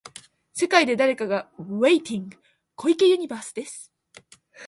[0.55, 2.37] 世界で誰かがウェイティング、
[2.73, 3.93] 小池ユニバースです。